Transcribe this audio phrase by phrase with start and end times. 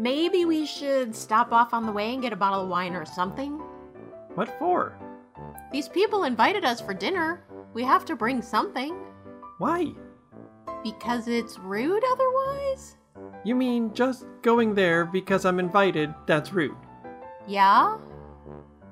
[0.00, 3.04] Maybe we should stop off on the way and get a bottle of wine or
[3.04, 3.60] something?
[4.34, 4.98] What for?
[5.72, 7.44] These people invited us for dinner.
[7.74, 8.96] We have to bring something.
[9.58, 9.92] Why?
[10.82, 12.96] Because it's rude otherwise?
[13.44, 16.76] You mean just going there because I'm invited, that's rude.
[17.46, 17.98] Yeah?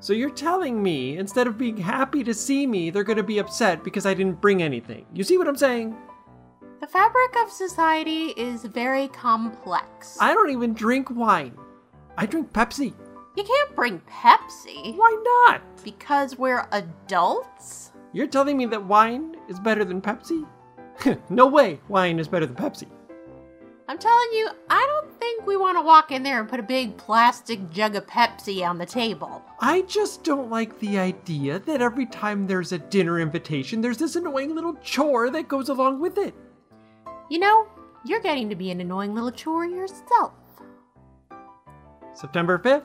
[0.00, 3.82] So you're telling me, instead of being happy to see me, they're gonna be upset
[3.82, 5.06] because I didn't bring anything.
[5.14, 5.96] You see what I'm saying?
[6.80, 10.16] The fabric of society is very complex.
[10.20, 11.58] I don't even drink wine.
[12.16, 12.94] I drink Pepsi.
[13.36, 14.96] You can't bring Pepsi.
[14.96, 15.62] Why not?
[15.82, 17.90] Because we're adults?
[18.12, 20.46] You're telling me that wine is better than Pepsi?
[21.30, 22.86] no way wine is better than Pepsi.
[23.88, 26.62] I'm telling you, I don't think we want to walk in there and put a
[26.62, 29.42] big plastic jug of Pepsi on the table.
[29.58, 34.14] I just don't like the idea that every time there's a dinner invitation, there's this
[34.14, 36.34] annoying little chore that goes along with it.
[37.30, 37.66] You know,
[38.06, 40.32] you're getting to be an annoying little chore yourself.
[42.14, 42.84] September 5th,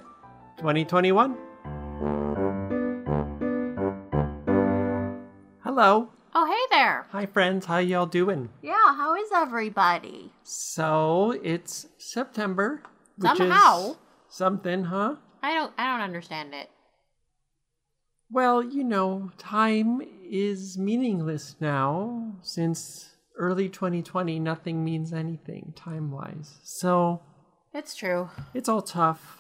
[0.58, 1.38] 2021.
[5.64, 6.10] Hello.
[6.36, 7.08] Oh, hey there.
[7.12, 7.68] Hi, friends.
[7.68, 8.50] How y'all doing?
[8.62, 10.34] Yeah, how is everybody?
[10.44, 12.84] So it's September.
[13.18, 13.92] Which Somehow.
[13.92, 13.96] Is
[14.28, 15.16] something, huh?
[15.42, 16.70] I don't I don't understand it.
[18.30, 22.34] Well, you know, time is meaningless now.
[22.42, 26.60] Since early 2020, nothing means anything time wise.
[26.64, 27.22] So
[27.74, 28.30] It's true.
[28.54, 29.38] it's all tough.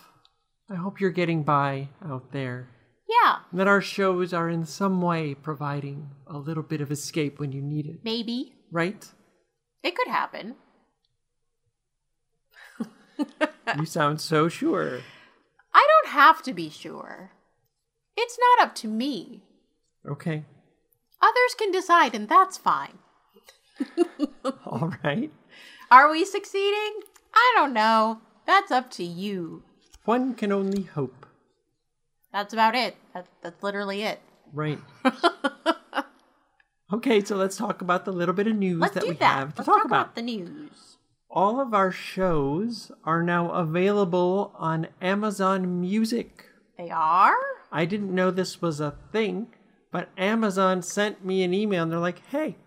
[0.69, 2.69] I hope you're getting by out there.
[3.07, 7.39] Yeah, And that our shows are in some way providing a little bit of escape
[7.39, 8.53] when you need it, maybe.
[8.71, 9.05] right?
[9.83, 10.55] It could happen.
[13.77, 15.01] you sound so sure.
[15.73, 17.31] I don't have to be sure.
[18.17, 19.43] It's not up to me.
[20.09, 20.43] Okay.
[21.21, 22.99] Others can decide, and that's fine.
[24.65, 25.31] All right.
[25.91, 27.01] Are we succeeding?
[27.33, 28.21] I don't know.
[28.45, 29.63] That's up to you.
[30.05, 31.25] One can only hope.
[32.31, 32.95] That's about it.
[33.13, 34.19] That, that's literally it.
[34.51, 34.79] Right.
[36.93, 39.35] okay, so let's talk about the little bit of news Let's that we that.
[39.39, 40.01] have to Let's talk, talk about.
[40.01, 40.97] about the news.
[41.29, 46.45] All of our shows are now available on Amazon Music.
[46.77, 47.35] They are?
[47.71, 49.47] I didn't know this was a thing,
[49.91, 52.57] but Amazon sent me an email and they're like, hey,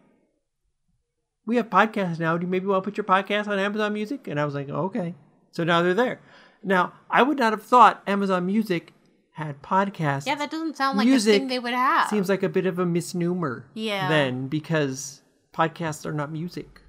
[1.47, 2.37] we have podcasts now.
[2.37, 4.27] Do you maybe want to put your podcast on Amazon Music?
[4.29, 5.15] And I was like, okay.
[5.53, 6.21] So now they're there.
[6.63, 8.93] Now, I would not have thought Amazon Music
[9.33, 10.27] had podcasts.
[10.27, 12.09] Yeah, that doesn't sound like Music a thing they would have.
[12.09, 13.67] Seems like a bit of a misnomer.
[13.75, 14.09] Yeah.
[14.09, 15.23] Then, because
[15.55, 16.81] podcasts are not music.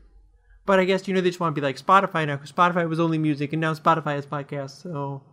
[0.65, 2.89] But I guess, you know, they just want to be like Spotify now, because Spotify
[2.89, 4.81] was only music, and now Spotify has podcasts.
[4.81, 5.23] So,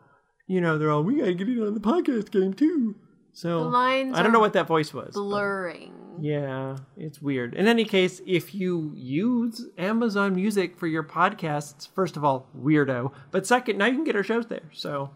[0.47, 2.97] you know, they're all, we got to get in on the podcast game, too.
[3.37, 5.12] So, The lines I don't know what that voice was.
[5.12, 5.93] blurring.
[6.21, 7.55] yeah, it's weird.
[7.55, 13.12] In any case, if you use Amazon Music for your podcasts, first of all, weirdo.
[13.33, 14.71] But second, now you can get our shows there.
[14.73, 15.11] So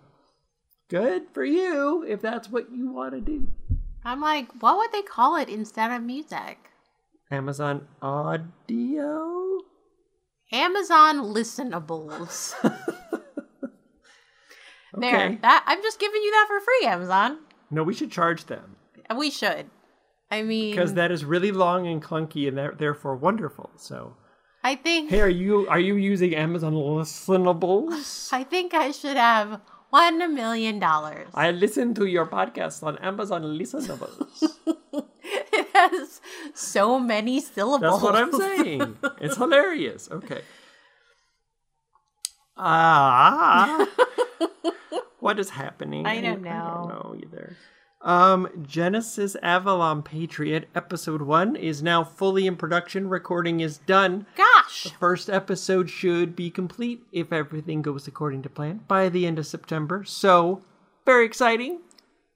[0.88, 3.46] good for you if that's what you want to do.
[4.04, 6.58] I'm like, what would they call it instead of music?
[7.30, 9.60] Amazon Audio?
[10.50, 12.54] Amazon listenables.
[14.96, 15.38] There.
[15.42, 17.38] That I'm just giving you that for free, Amazon.
[17.70, 18.76] No, we should charge them
[19.16, 19.70] We should.
[20.30, 23.70] I mean, because that is really long and clunky and they're therefore wonderful.
[23.76, 24.14] So,
[24.62, 28.28] I think hey, are you are you using Amazon listenables?
[28.32, 31.28] I think I should have one million dollars.
[31.32, 34.42] I listen to your podcast on Amazon listenables.
[35.52, 36.20] It has
[36.54, 38.00] so many syllables.
[38.00, 38.96] That's what I'm saying.
[39.20, 40.08] it's hilarious.
[40.10, 40.40] Okay.
[42.56, 43.86] Ah.
[45.20, 46.06] what is happening?
[46.06, 46.74] I don't I know.
[46.74, 47.56] don't know either.
[48.00, 53.08] Um, Genesis Avalon Patriot episode one is now fully in production.
[53.08, 54.24] Recording is done.
[54.36, 59.26] Gosh, The First episode should be complete if everything goes according to plan by the
[59.26, 60.04] end of September.
[60.04, 60.62] So,
[61.04, 61.80] very exciting,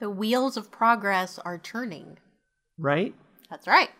[0.01, 2.19] the wheels of progress are turning.
[2.77, 3.15] right?
[3.49, 3.91] That's right.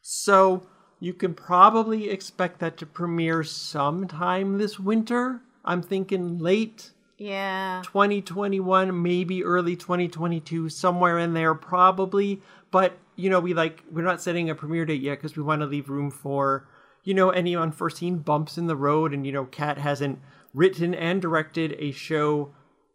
[0.00, 0.66] So
[1.00, 5.40] you can probably expect that to premiere sometime this winter.
[5.64, 7.82] I'm thinking late Yeah.
[7.84, 12.40] 2021, maybe early 2022, somewhere in there, probably.
[12.70, 15.62] But you know, we like we're not setting a premiere date yet because we want
[15.62, 16.68] to leave room for
[17.04, 19.14] you know any unforeseen bumps in the road.
[19.14, 20.18] And you know, Kat hasn't
[20.52, 22.52] written and directed a show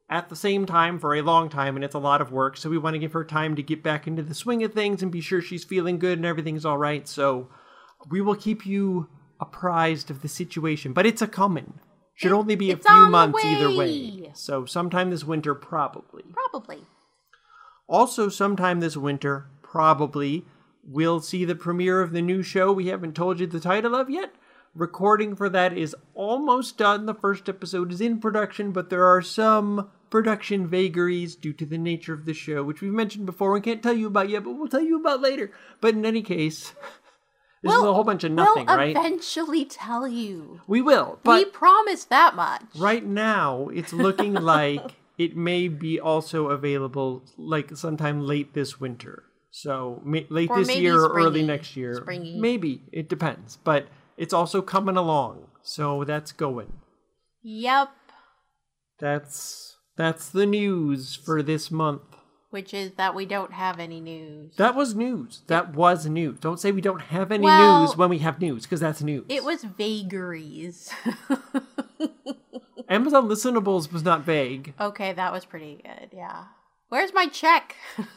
[0.09, 2.57] at the same time for a long time, and it's a lot of work.
[2.57, 5.03] So we want to give her time to get back into the swing of things
[5.03, 7.07] and be sure she's feeling good and everything's all right.
[7.07, 7.49] So
[8.09, 9.07] we will keep you
[9.39, 11.79] apprised of the situation, but it's a coming.
[12.19, 13.75] Should only be a it's few months either way.
[13.77, 14.31] way.
[14.33, 16.23] So sometime this winter, probably.
[16.33, 16.79] Probably.
[17.87, 20.45] Also, sometime this winter, probably,
[20.83, 24.09] we'll see the premiere of the new show we haven't told you the title of
[24.09, 24.33] yet,
[24.75, 27.05] Recording for that is almost done.
[27.05, 31.77] The first episode is in production, but there are some production vagaries due to the
[31.77, 34.51] nature of the show, which we've mentioned before and can't tell you about yet, but
[34.51, 35.51] we'll tell you about later.
[35.81, 36.73] But in any case,
[37.63, 38.95] this is a whole bunch of nothing, we'll right?
[38.95, 40.61] eventually tell you.
[40.67, 42.63] We will, we promise that much.
[42.77, 49.23] right now it's looking like it may be also available like sometime late this winter.
[49.51, 51.95] So may, late Or this year or early next year.
[51.95, 52.39] Springy.
[52.39, 55.47] Maybe it depends, but it's also coming along.
[55.61, 56.71] So that's going.
[57.43, 57.89] Yep.
[58.99, 62.08] That's that's the news for this month.
[62.51, 64.55] Which is that we don't have any news.
[64.57, 65.43] That was news.
[65.47, 66.39] That was news.
[66.39, 69.25] Don't say we don't have any Well- news when we have news, because that's news.
[69.29, 70.91] It was vagaries.
[72.89, 74.73] Amazon Listenables was not vague.
[74.79, 76.09] okay, that was pretty good.
[76.11, 76.45] Yeah.
[76.89, 77.75] Where's my check?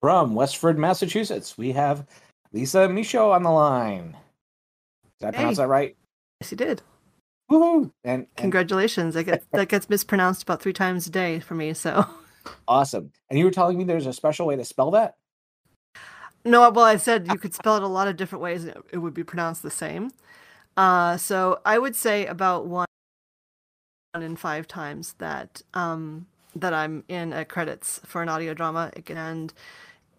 [0.00, 2.06] From Westford, Massachusetts, we have
[2.52, 4.16] Lisa Michaud on the line.
[5.20, 5.62] Did I pronounce Hey.
[5.64, 5.96] that right?
[6.40, 6.82] Yes, you did.
[7.50, 7.90] Woohoo!
[8.04, 9.16] And, and Congratulations.
[9.16, 11.74] I get that gets mispronounced about three times a day for me.
[11.74, 12.06] So
[12.68, 13.12] awesome.
[13.28, 15.16] And you were telling me there's a special way to spell that?
[16.46, 18.64] no, well, I said you could spell it a lot of different ways.
[18.64, 20.10] And it- it would be pronounced the same.
[20.78, 22.86] Uh, so I would say about one
[24.14, 26.26] in five times that um,
[26.56, 29.52] that I'm in a credits for an audio drama, and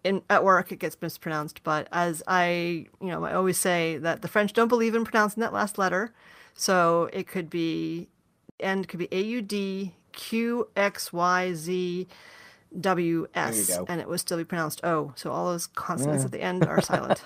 [0.04, 1.62] in at work it gets mispronounced.
[1.62, 5.40] But as I, you know, I always say that the French don't believe in pronouncing
[5.40, 6.12] that last letter,
[6.54, 8.08] so it could be
[8.60, 12.06] end could be A U D Q X Y Z
[12.80, 15.12] W S, and it would still be pronounced O.
[15.16, 16.26] So all those consonants Yeah.
[16.26, 17.22] at the end are silent.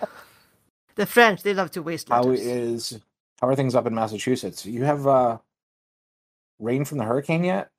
[0.96, 2.40] the French they love to waste How letters.
[2.46, 3.00] is
[3.40, 4.64] how are things up in Massachusetts?
[4.66, 5.38] You have uh
[6.58, 7.70] rain from the hurricane yet?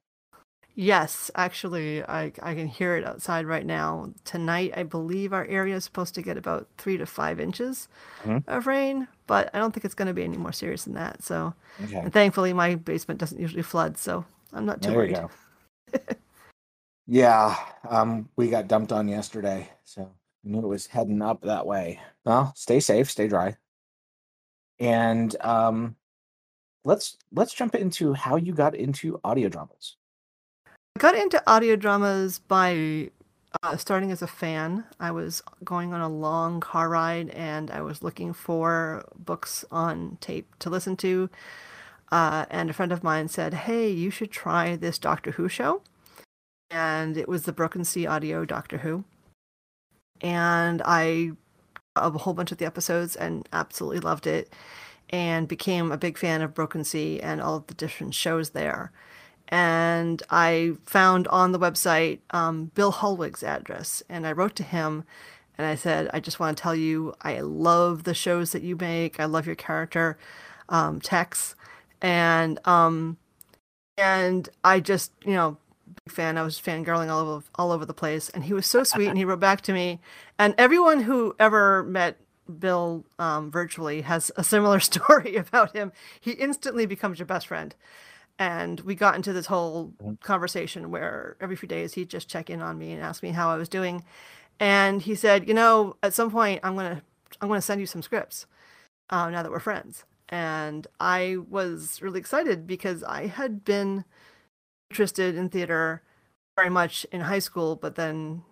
[0.78, 4.14] Yes, actually, I I can hear it outside right now.
[4.26, 7.90] Tonight, I believe our area is supposed to get about three to five inches
[8.26, 8.46] Mhm.
[8.48, 11.24] of rain, but I don't think it's going to be any more serious than that.
[11.24, 11.54] So,
[11.84, 12.06] Okay.
[12.06, 15.22] and thankfully, my basement doesn't usually flood, so I'm not too There worried.
[17.08, 17.56] yeah,
[17.90, 20.12] um, we got dumped on yesterday, so
[20.44, 22.00] we knew it was heading up that way.
[22.26, 23.58] Well, stay safe, stay dry,
[24.80, 25.96] and um,
[26.86, 29.98] let's let's jump into how you got into audio dramas.
[30.98, 33.12] I got into audio dramas by
[33.62, 34.84] uh, starting as a fan.
[35.00, 40.18] I was going on a long car ride and I was looking for books on
[40.22, 41.30] tape to listen to.
[42.12, 45.84] Uh, and a friend of mine said, Hey, you should try this Doctor Who show.
[46.72, 49.04] And it was the Broken Sea Audio Doctor Who.
[50.20, 51.34] And I
[51.96, 54.52] a whole bunch of the episodes and absolutely loved it
[55.12, 58.92] and became a big fan of Broken Sea and all of the different shows there
[59.50, 65.06] and I found on the website um, Bill Hollweg's address, and I wrote to him,
[65.58, 68.76] and I said, I just want to tell you, I love the shows that you
[68.76, 69.20] make.
[69.20, 70.18] I love your character,
[70.70, 71.56] um, Tex,
[72.02, 73.18] and um,
[73.98, 75.58] and I just, you know,
[76.06, 76.38] big fan.
[76.38, 79.18] I was fangirling all over all over the place, and he was so sweet, and
[79.18, 80.00] he wrote back to me,
[80.38, 82.18] and everyone who ever met.
[82.60, 85.92] Bill um, virtually has a similar story about him.
[86.18, 87.76] He instantly becomes your best friend
[88.40, 92.62] and we got into this whole conversation where every few days he'd just check in
[92.62, 94.04] on me and ask me how I was doing.
[94.60, 97.02] And he said, you know, at some point I'm gonna
[97.42, 98.46] I'm gonna send you some scripts
[99.10, 100.04] uh, now that we're friends.
[100.30, 104.04] And I was really excited because I had been
[104.90, 106.02] interested in theater
[106.56, 108.44] very much in high school, but then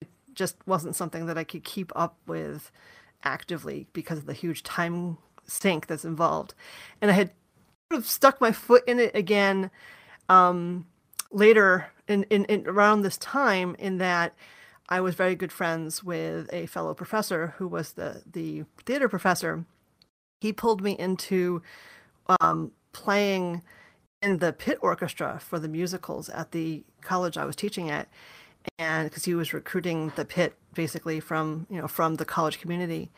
[0.00, 2.70] it just wasn't something that I could keep up with
[3.24, 6.54] actively because of the huge time sink that's involved.
[7.00, 7.30] And I had
[7.94, 9.70] of stuck my foot in it again
[10.28, 10.86] um,
[11.30, 14.34] later in, in, in around this time in that
[14.88, 19.64] I was very good friends with a fellow professor who was the, the theater professor.
[20.40, 21.62] He pulled me into
[22.40, 23.62] um, playing
[24.20, 28.08] in the pit orchestra for the musicals at the college I was teaching at,
[28.78, 33.10] and because he was recruiting the pit basically from you know from the college community,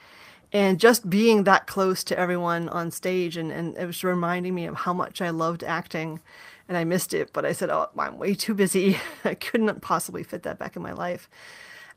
[0.54, 4.66] and just being that close to everyone on stage and, and it was reminding me
[4.66, 6.20] of how much I loved acting
[6.68, 8.96] and I missed it, but I said, Oh, I'm way too busy.
[9.24, 11.28] I couldn't possibly fit that back in my life.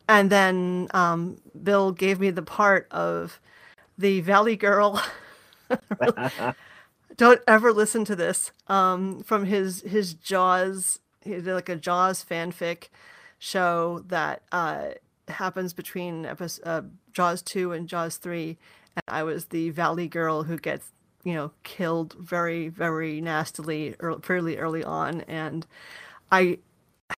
[0.10, 3.40] And then um, Bill gave me the part of
[3.98, 5.02] the Valley Girl.
[7.18, 8.52] Don't ever listen to this.
[8.68, 12.88] Um, from his his Jaws, he did like a Jaws fanfic
[13.38, 14.90] show that uh,
[15.30, 16.82] happens between episode, uh,
[17.14, 18.58] Jaws two and Jaws three,
[18.96, 20.92] and I was the Valley Girl who gets
[21.24, 25.66] you know killed very very nastily early, fairly early on, and
[26.32, 26.60] I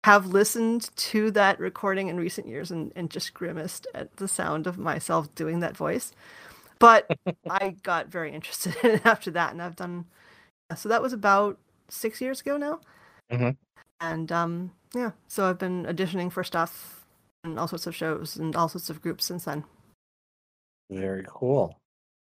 [0.05, 4.67] have listened to that recording in recent years and, and just grimaced at the sound
[4.67, 6.11] of myself doing that voice.
[6.79, 7.09] But
[7.49, 10.05] I got very interested in it after that, and I've done
[10.75, 11.57] so that was about
[11.89, 12.79] six years ago now.
[13.31, 13.57] Mhm.
[14.01, 16.98] And um, yeah, so I've been auditioning for stuff
[17.43, 19.63] and all sorts of shows and all sorts of groups since then.
[20.89, 21.79] Very cool.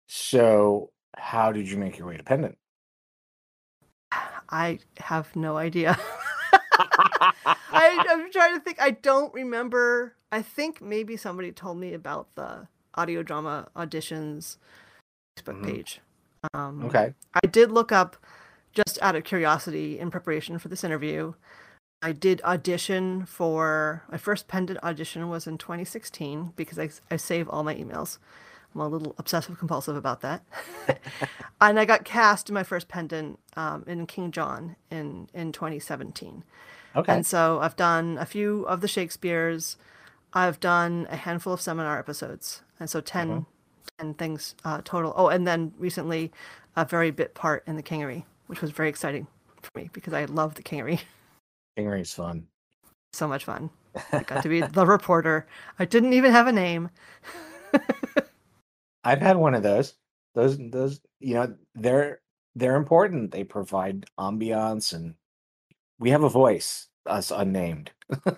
[0.07, 2.57] So, how did you make your way to Pendant?
[4.50, 5.98] I have no idea.
[7.75, 8.79] I, I'm trying to think.
[8.79, 10.15] I don't remember.
[10.31, 14.57] I think maybe somebody told me about the audio drama auditions
[15.39, 15.65] Facebook Mhm.
[15.65, 16.01] page.
[16.53, 17.13] Um, okay.
[17.33, 18.17] I did look up
[18.74, 21.33] just out of curiosity in preparation for this interview.
[22.03, 27.48] I did audition for my first pendant audition was in 2016 because I, I save
[27.48, 28.17] all my emails.
[28.75, 30.43] I'm a little obsessive compulsive about that.
[31.62, 36.43] and I got cast in my first pendant um, in King John in, in 2017.
[36.98, 37.13] Okay.
[37.13, 39.77] And so I've done a few of the Shakespeare's.
[40.33, 42.63] I've done a handful of seminar episodes.
[42.81, 43.45] And so 10,
[43.98, 45.13] 10 things uh, total.
[45.15, 46.33] Oh, and then recently
[46.75, 49.27] a very bit part in the Kingery, which was very exciting
[49.62, 51.00] for me because I love the Kingery.
[51.77, 52.48] Kingery's fun.
[53.13, 53.70] so much fun.
[54.12, 55.48] I got to be the reporter.
[55.80, 56.89] I didn't even have a name.
[59.03, 59.96] I've had one of those.
[60.36, 62.22] Those those you know, they're
[62.56, 63.32] they're important.
[63.32, 65.15] They provide ambiance and
[66.00, 67.92] we have a voice, us unnamed.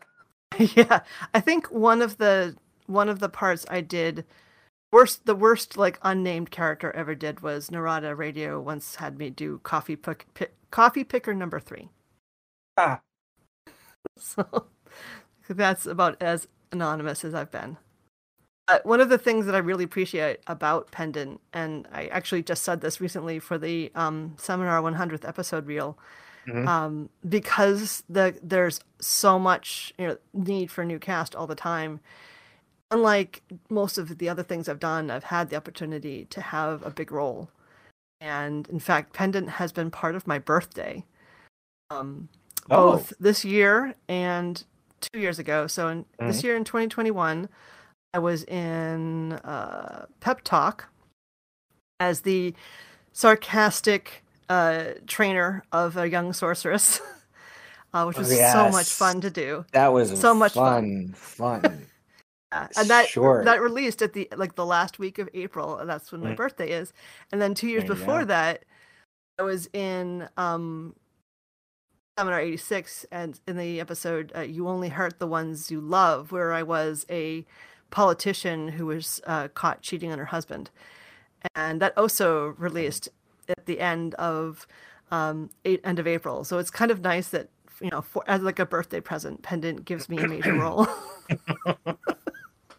[0.60, 1.02] yeah,
[1.34, 2.56] I think one of the
[2.88, 4.26] one of the parts I did
[4.92, 9.60] worst the worst like unnamed character ever did was Narada Radio once had me do
[9.64, 11.90] coffee pick, pick coffee picker number 3.
[12.78, 13.02] Ah.
[15.48, 17.78] So that's about as anonymous as I've been.
[18.68, 22.64] Uh, one of the things that I really appreciate about Pendant, and I actually just
[22.64, 26.00] said this recently for the um, Seminar 100th episode reel,
[26.48, 26.68] Mhm.
[26.68, 32.00] um, because the there's so much you know, need for new cast all the time.
[32.90, 36.90] Unlike most of the other things I've done, I've had the opportunity to have a
[36.90, 37.50] big role,
[38.20, 41.06] and in fact, Pendant has been part of my birthday.
[41.92, 42.30] Um,
[42.70, 42.94] Oh.
[42.94, 44.64] both this year and
[45.02, 45.68] two years ago.
[45.68, 47.48] So in this year in 2021,
[48.14, 50.90] I was in uh, Pep Talk
[52.00, 52.54] as the
[53.14, 57.02] sarcastic uh, trainer of a young sorceress,
[57.94, 59.66] uh, which Oh, was so much fun to do.
[59.72, 61.14] That was So much fun.
[61.14, 61.86] Fun.
[62.52, 63.44] Uh, and that Sure.
[63.44, 66.38] that released at the like the last week of April, and that's when my Mm.
[66.38, 66.94] birthday is.
[67.32, 68.64] And then two years There before that,
[69.40, 70.96] I was in um
[72.18, 76.54] Seminar 86 and in the episode uh, You Only Hurt the Ones You Love, where
[76.54, 77.46] I was a
[77.92, 80.70] politician who was uh, caught cheating on her husband.
[81.56, 83.10] And that also released
[83.50, 84.66] at the end of
[85.12, 86.46] um, eight, end of April.
[86.46, 87.50] So it's kind of nice that
[87.82, 90.88] you know, for, as like a birthday present, Pendant gives me a major role.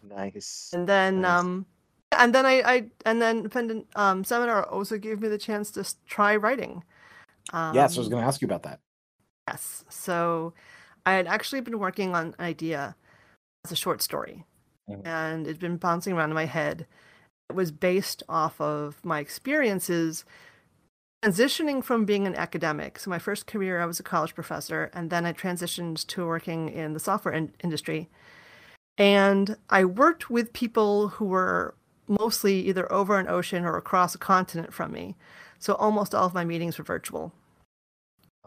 [0.09, 0.71] nice.
[0.73, 1.39] and then Nice.
[1.39, 1.65] um
[2.11, 5.85] and then I, I and then pendant um seminar also gave me the chance to
[6.07, 6.83] try writing
[7.53, 8.79] um, yes, I was going to ask you about that.
[9.47, 10.53] Yes so
[11.05, 12.95] i had actually been working on an idea
[13.65, 14.45] as a short story
[14.89, 15.05] Mhm.
[15.05, 16.87] and it'd been bouncing around in my head
[17.49, 20.23] it was based off of my experiences
[21.23, 25.09] transitioning from being an academic so my first career i was a college professor and
[25.09, 28.09] then i transitioned to working in the software in- industry
[28.99, 31.75] and I worked with people who were
[32.07, 35.15] mostly either over an ocean or across a continent from me.
[35.59, 37.31] So almost all of my meetings were virtual.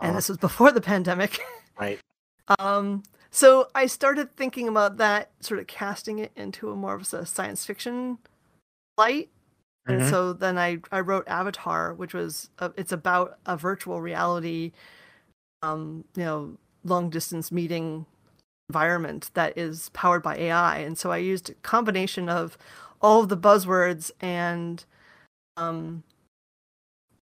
[0.01, 1.41] And Uh, this was before the pandemic.
[1.79, 1.99] right.
[2.59, 7.13] um, so I started thinking about that, sort of casting it into a more of
[7.13, 8.19] a science fiction
[8.99, 9.31] light.
[9.87, 10.11] And Mhm.
[10.11, 14.73] so then I, I wrote Avatar, which was a, it's about a virtual reality,
[15.63, 18.07] um, you know, long distance meeting
[18.69, 20.79] environment that is powered by AI.
[20.79, 22.57] And so I used a combination of
[23.03, 24.85] all of the buzzwords and
[25.57, 26.05] um,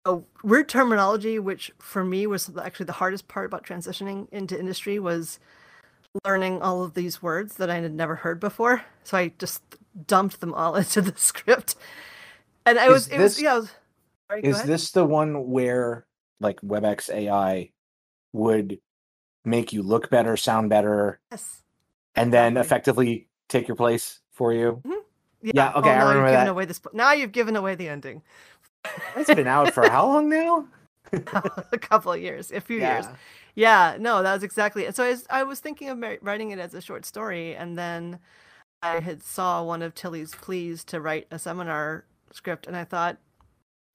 [0.04, 4.98] a weird terminology, which for me was actually the hardest part about transitioning into industry
[4.98, 5.38] was
[6.24, 8.82] learning all of these words that I had never heard before.
[9.04, 9.62] So I just
[10.06, 11.76] dumped them all into the script.
[12.66, 13.70] And I was, it was, yeah, I was,
[14.28, 16.06] sorry, Is this the one where
[16.40, 17.70] like WebEx AI
[18.32, 18.78] would
[19.44, 21.62] make you look better, sound better, Yes.
[22.14, 22.60] and then Exactly.
[22.66, 24.80] effectively take your place for you?
[24.84, 24.92] Mm-hmm.
[25.42, 25.52] Yeah.
[25.54, 26.50] Yeah, okay, oh, I remember you've given that.
[26.50, 26.80] away this.
[26.92, 28.22] Now you've given away the ending.
[29.16, 30.66] It's been out for how long now?
[31.12, 33.06] a couple of years, a few years.
[33.54, 34.94] Yeah, no, that was exactly it.
[34.94, 38.20] So I was, I was thinking of writing it as a short story, and then
[38.82, 43.18] I had saw one of Tilly's pleas to write a seminar script, and I thought,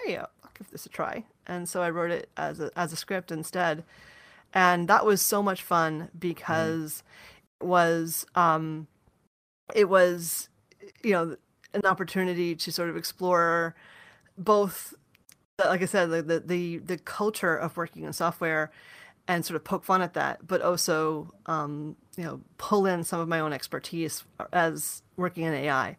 [0.04, 1.24] hey, I'll give this a try.
[1.48, 3.84] And so I wrote it as a as a script instead,
[4.54, 7.04] and that was so much fun because
[7.62, 8.88] it was um,
[9.74, 10.50] it was
[11.04, 11.38] you know
[11.74, 13.76] an opportunity to sort of explore
[14.38, 14.94] both
[15.60, 18.72] like I said, the, the the the culture of working in software
[19.28, 23.20] and sort of poke fun at that, but also um, you know pull in some
[23.20, 24.24] of my own expertise
[24.54, 25.98] as working in AI.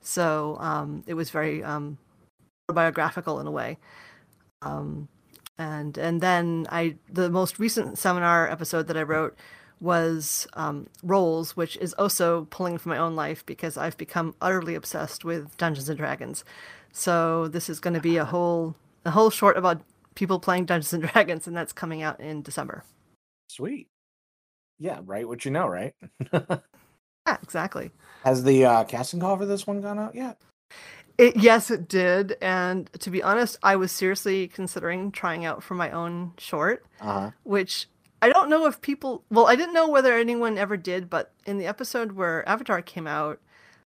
[0.00, 1.98] So um, it was very um,
[2.68, 3.78] biographical in a way.
[4.62, 5.08] Um,
[5.58, 9.36] and and then I the most recent seminar episode that I wrote
[9.80, 14.74] was um, roles, which is also pulling from my own life because I've become utterly
[14.76, 16.44] obsessed with Dungeons and Dragons.
[16.92, 19.82] So this is going to be a whole a whole short about
[20.14, 22.84] people playing Dungeons and Dragons, and that's coming out in December.
[23.48, 23.88] Sweet.
[24.78, 25.26] Yeah, right.
[25.26, 25.94] What you know, right?
[26.32, 27.90] yeah, exactly.
[28.24, 30.38] Has the uh, casting call for this one gone out yet?
[31.18, 32.36] It, yes, it did.
[32.40, 37.30] And to be honest, I was seriously considering trying out for my own short, uh-huh.
[37.44, 37.86] which
[38.22, 39.24] I don't know if people.
[39.30, 43.06] Well, I didn't know whether anyone ever did, but in the episode where Avatar came
[43.06, 43.40] out,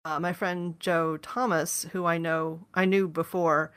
[0.05, 3.73] uh, my friend Joe Thomas, who I know I knew before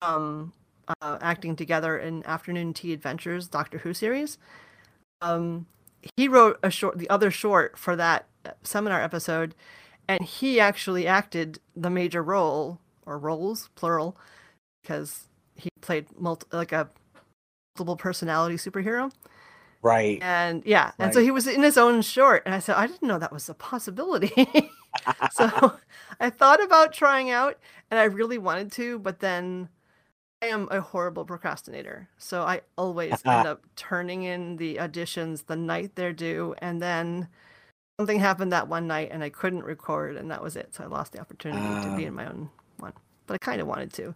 [0.00, 0.52] from
[1.00, 4.38] uh, acting together in Afternoon Tea Adventures Doctor Who series,
[5.22, 5.66] um,
[6.16, 9.54] he wrote a short, the other short for that uh, seminar episode,
[10.08, 14.16] and he actually acted the major role or roles plural
[14.82, 16.88] because he played multi, like a
[17.76, 19.12] multiple personality superhero.
[19.82, 20.18] Right.
[20.22, 20.94] And yeah, right.
[20.98, 23.32] and so he was in his own short, and I said I didn't know that
[23.32, 24.32] was a possibility.
[25.32, 25.74] so
[26.20, 27.58] I thought about trying out,
[27.90, 29.68] and I really wanted to, but then
[30.42, 32.08] I am a horrible procrastinator.
[32.18, 37.28] So I always end up turning in the auditions the night they're due, and then
[37.98, 40.74] something happened that one night and I couldn't record, and that was it.
[40.74, 42.92] So I lost the opportunity uh, to be in my own one.
[43.26, 44.14] But I kind of wanted to,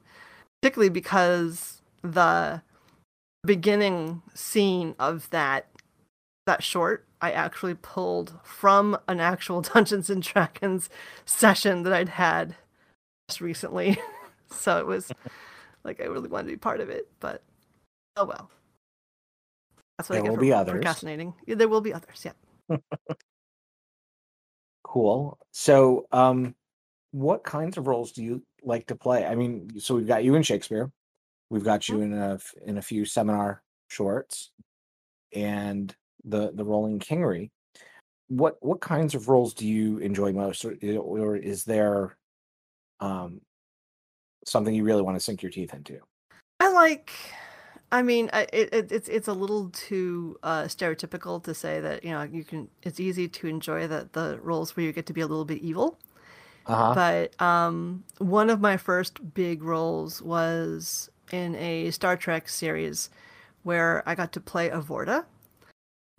[0.60, 2.62] particularly because the
[3.44, 5.68] beginning scene of that
[6.46, 10.90] that short I actually pulled from an actual Dungeons and Dragons
[11.24, 12.54] session that I'd had
[13.30, 13.98] just recently.
[14.50, 15.10] so it was
[15.84, 17.42] like I really wanted to be part of it, but
[18.16, 18.50] oh well.
[19.96, 20.72] That's what there I get will for be others.
[20.72, 21.32] procrastinating.
[21.46, 22.76] Yeah, there will be others, yeah.
[24.82, 25.38] cool.
[25.52, 26.54] So, um,
[27.12, 29.24] what kinds of roles do you like to play?
[29.24, 30.90] I mean, so we've got you in Shakespeare,
[31.48, 32.12] we've got you mm-hmm.
[32.12, 34.50] in a in a few seminar shorts,
[35.32, 35.94] and
[36.24, 37.50] the the Rolling Kingery.
[38.28, 42.16] What what kinds of roles do you enjoy most, or, or is there
[43.00, 43.40] um,
[44.46, 45.98] something you really want to sink your teeth into?
[46.60, 47.12] I like.
[47.92, 52.10] I mean, it, it, it's it's a little too uh, stereotypical to say that you
[52.10, 52.68] know you can.
[52.82, 55.58] It's easy to enjoy the the roles where you get to be a little bit
[55.58, 55.98] evil.
[56.66, 56.94] Uh-huh.
[56.94, 63.10] But um, one of my first big roles was in a Star Trek series
[63.64, 65.24] where I got to play a Vorta.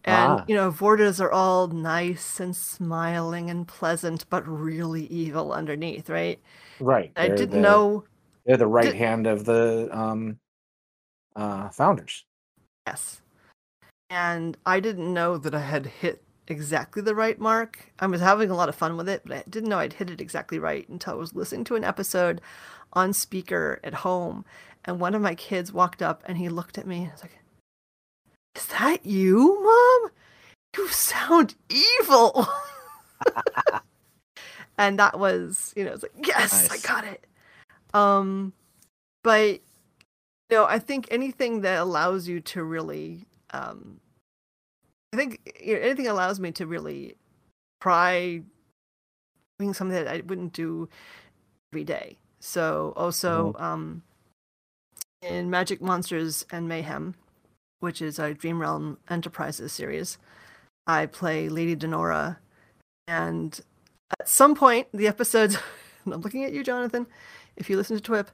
[0.06, 0.46] And ah.
[0.48, 6.40] you know, Vortas are all nice and smiling and pleasant, but really evil underneath, right?
[6.80, 7.12] Right.
[7.16, 8.06] I didn't know
[8.46, 8.96] they're the right Did...
[8.96, 10.38] hand of the um,
[11.36, 12.24] uh, founders.
[12.88, 13.22] Yes.
[14.10, 17.92] And I didn't know that I had hit exactly the right mark.
[18.00, 20.12] I was having a lot of fun with it, but I didn't know I'd hit
[20.12, 22.42] it exactly right until I was listening to an episode
[22.94, 24.46] on speaker at home.
[24.86, 27.40] And one of my kids walked up and he looked at me and was like,
[28.56, 30.12] Is that you, Mom?
[30.78, 32.48] You sound evil.
[34.78, 36.86] and that was, you know, it's like, Yes, nice.
[36.86, 37.26] I got it.
[37.94, 38.54] Um,
[39.24, 39.62] but
[40.50, 44.00] you know, I think anything that allows you to really, um,
[45.14, 47.16] I think you know, anything allows me to really
[47.82, 48.42] try
[49.60, 50.90] doing something that I wouldn't do
[51.72, 52.18] every day.
[52.40, 53.64] So also, mm-hmm.
[53.64, 54.04] um,
[55.22, 57.16] in Magic Monsters and Mayhem,
[57.86, 60.18] which is a Dream Realm Enterprises series,
[60.86, 62.38] I play Lady Denora,
[63.08, 63.60] and
[64.20, 65.58] at some point the episodes.
[66.06, 67.08] I'm looking at you, Jonathan
[67.58, 68.28] if you listen to TWIP.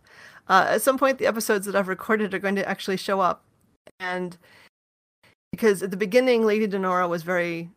[0.48, 3.44] Uh, at some point, the episodes that I've recorded are going to actually show up.
[4.00, 4.38] And
[5.52, 7.70] because at the beginning, Lady Denora was very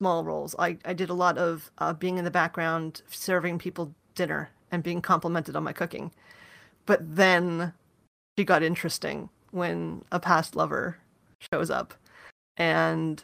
[0.00, 0.54] small roles.
[0.58, 4.82] I, I did a lot of uh, being in the background, serving people dinner, and
[4.82, 6.12] being complimented on my cooking.
[6.86, 7.72] But then
[8.38, 10.98] she got interesting when a past lover
[11.52, 11.94] shows up.
[12.56, 13.22] And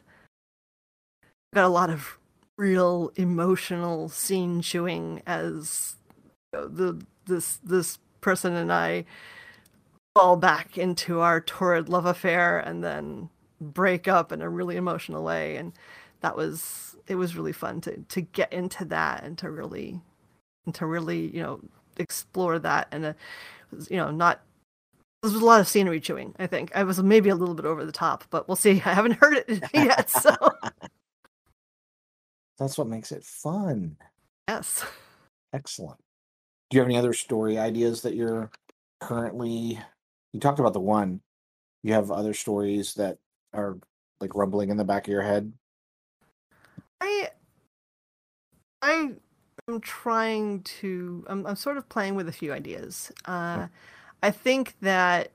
[1.55, 2.19] got a lot of
[2.57, 5.97] real emotional scene chewing as
[6.53, 9.05] you know, the this this person and I
[10.15, 15.23] fall back into our torrid love affair and then break up in a really emotional
[15.23, 15.73] way and
[16.21, 20.01] that was it was really fun to to get into that and to really
[20.67, 21.61] and to really you know
[21.99, 23.15] explore that and
[23.89, 24.41] you know not
[25.23, 26.35] There was a lot of scenery chewing.
[26.39, 28.71] I think I was maybe a little bit over the top, but we'll see.
[28.85, 30.35] I haven't heard it yet, so
[32.59, 33.97] That's what makes it fun.
[34.49, 34.85] yes.
[35.53, 35.99] Excellent.
[36.71, 38.51] Do you have any other story ideas that you're
[39.01, 39.79] currently?
[40.33, 41.21] You talked about the one.
[41.83, 43.19] You have other stories that
[43.55, 43.79] are
[44.21, 45.51] like rumbling in the back of your head.
[47.01, 47.31] I
[48.83, 49.13] I
[49.69, 53.11] am trying to I'm I'm sort of playing with a few ideas.
[53.25, 53.69] Uh
[54.23, 55.31] I think that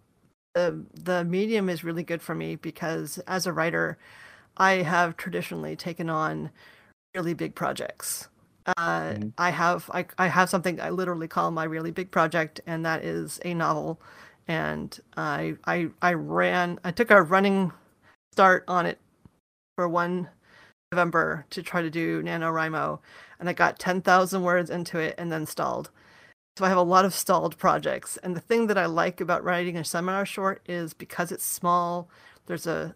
[0.54, 3.98] the the medium is really good for me because as a writer
[4.58, 6.52] I have traditionally taken on
[7.16, 8.30] really big projects.
[8.78, 9.34] Uh, Mhm.
[9.38, 13.04] I have I, I have something I literally call my really big project, and that
[13.06, 14.02] is a novel.
[14.48, 17.74] And I I I ran I took a running
[18.34, 19.00] start on it
[19.76, 20.30] for one
[20.92, 23.00] November to try to do NaNoWriMo,
[23.40, 25.92] and I got 10,000 words into it and then stalled.
[26.58, 28.18] So I have a lot of stalled projects.
[28.18, 32.10] And the thing that I like about writing a seminar short is because it's small,
[32.46, 32.96] there's a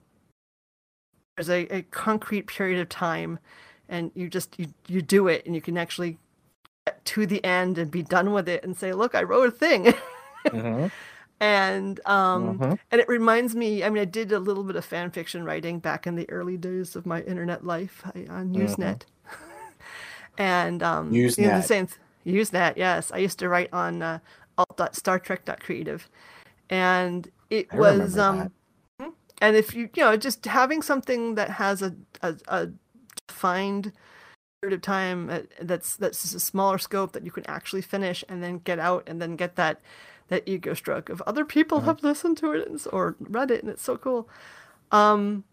[1.36, 3.40] there's a, a concrete period of time
[3.90, 6.18] and you just you, you do it and you can actually
[6.86, 9.52] get to the end and be done with it and say, look, I wrote a
[9.52, 9.94] thing.
[10.48, 10.92] Mhm,
[11.40, 12.80] and um mhm.
[12.92, 15.78] and it reminds me i mean i did a little bit of fan fiction writing
[15.80, 19.04] back in the early days of my internet life I, on usenet
[20.40, 24.20] and um you know, the same th- usenet yes i used to write on uh,
[24.58, 26.10] alt.startrek.creative
[26.70, 28.52] and it I was um
[29.00, 29.14] that.
[29.42, 32.70] and if you you know just having something that has a a, a
[33.28, 33.94] defined
[34.62, 38.44] period of time uh, that's that's a smaller scope that you can actually finish and
[38.44, 39.80] then get out and then get that
[40.30, 41.86] that ego stroke of other people Mhm.
[41.86, 44.28] have listened to it and or read it and it's so cool
[44.92, 45.44] um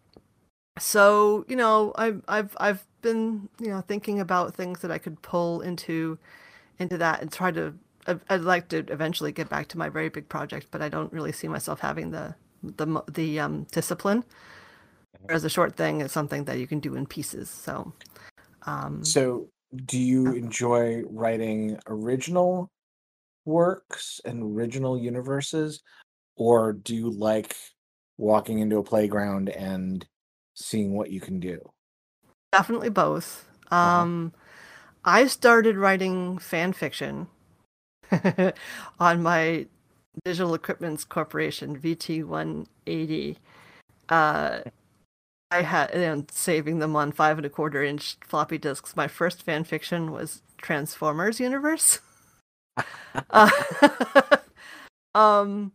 [0.79, 5.21] so you know i've i've i've been you know thinking about things that i could
[5.21, 6.17] pull into
[6.79, 7.21] into that.
[7.21, 7.73] And try to
[8.29, 11.31] I'd, like to eventually get back to my very big project but i don't really
[11.31, 14.23] see myself having the the the um discipline.
[15.23, 17.93] Whereas a short thing is something that you can do in pieces so
[18.67, 19.49] um So,
[19.85, 22.69] do you enjoy writing original
[23.45, 25.81] works and original universes,
[26.35, 27.55] or do you like
[28.17, 30.05] walking into a playground and
[30.53, 31.59] seeing what you can do?
[32.51, 33.47] definitely both.
[33.71, 34.07] Uh-huh.
[35.05, 37.27] I started writing fan fiction
[38.99, 39.65] on my
[40.23, 43.37] digital equipments corporation vt180
[44.09, 44.59] uh
[45.51, 48.95] i had know, saving them on five and a quarter inch floppy disks.
[48.95, 51.99] My first fan fiction was transformers universe.
[53.29, 53.49] Uh,
[55.15, 55.71] um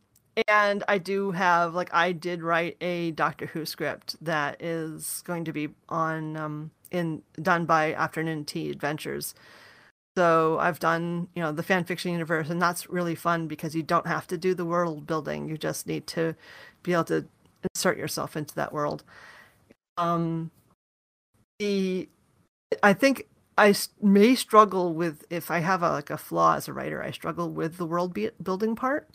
[0.46, 5.46] and I do have like I did write a Doctor Who script that is going
[5.46, 9.34] to be on um in done by Afternoon Tea Adventures.
[10.16, 13.82] So I've done, you know, the fan fiction universe and that's really fun because you
[13.82, 15.48] don't have to do the world building.
[15.48, 16.34] You just need to
[16.82, 17.26] be able to
[17.74, 19.04] insert yourself into that world.
[19.96, 20.50] Um
[21.58, 22.08] the
[22.82, 23.26] I think
[23.58, 27.10] I may struggle with if I have a like a flaw as a writer, I
[27.10, 29.08] struggle with the world be- building part